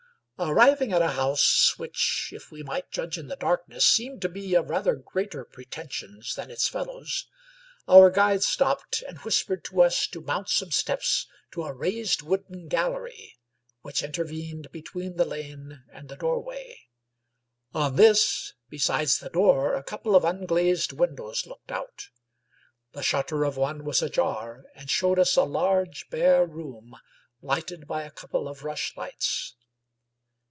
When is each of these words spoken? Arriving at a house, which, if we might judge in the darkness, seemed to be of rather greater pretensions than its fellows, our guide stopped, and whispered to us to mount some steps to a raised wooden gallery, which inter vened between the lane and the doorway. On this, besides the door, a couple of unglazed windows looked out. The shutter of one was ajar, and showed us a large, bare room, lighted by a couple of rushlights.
Arriving 0.43 0.91
at 0.91 1.03
a 1.03 1.11
house, 1.11 1.75
which, 1.77 2.31
if 2.33 2.49
we 2.49 2.63
might 2.63 2.89
judge 2.89 3.15
in 3.15 3.27
the 3.27 3.35
darkness, 3.35 3.85
seemed 3.85 4.23
to 4.23 4.27
be 4.27 4.55
of 4.55 4.71
rather 4.71 4.95
greater 4.95 5.45
pretensions 5.45 6.33
than 6.33 6.49
its 6.49 6.67
fellows, 6.67 7.27
our 7.87 8.09
guide 8.09 8.41
stopped, 8.41 9.03
and 9.07 9.19
whispered 9.19 9.63
to 9.63 9.83
us 9.83 10.07
to 10.07 10.19
mount 10.19 10.49
some 10.49 10.71
steps 10.71 11.27
to 11.51 11.63
a 11.63 11.71
raised 11.71 12.23
wooden 12.23 12.67
gallery, 12.67 13.37
which 13.81 14.01
inter 14.01 14.25
vened 14.25 14.71
between 14.71 15.15
the 15.15 15.25
lane 15.25 15.83
and 15.93 16.09
the 16.09 16.15
doorway. 16.17 16.87
On 17.75 17.95
this, 17.95 18.53
besides 18.67 19.19
the 19.19 19.29
door, 19.29 19.75
a 19.75 19.83
couple 19.83 20.15
of 20.15 20.25
unglazed 20.25 20.91
windows 20.91 21.45
looked 21.45 21.71
out. 21.71 22.07
The 22.93 23.03
shutter 23.03 23.43
of 23.43 23.57
one 23.57 23.83
was 23.83 24.01
ajar, 24.01 24.63
and 24.73 24.89
showed 24.89 25.19
us 25.19 25.35
a 25.35 25.43
large, 25.43 26.09
bare 26.09 26.47
room, 26.47 26.95
lighted 27.43 27.85
by 27.85 28.01
a 28.01 28.09
couple 28.09 28.47
of 28.47 28.63
rushlights. 28.63 29.55